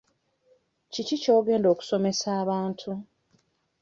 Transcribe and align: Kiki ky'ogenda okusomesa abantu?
Kiki 0.91 1.15
ky'ogenda 1.21 1.67
okusomesa 1.73 2.27
abantu? 2.41 2.91